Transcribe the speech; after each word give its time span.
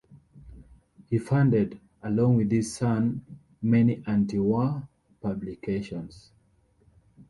He 1.11 1.19
funded, 1.19 1.79
along 2.01 2.37
with 2.37 2.49
his 2.51 2.73
son, 2.73 3.23
many 3.61 4.01
anti-war 4.07 4.89
publications. 5.21 6.31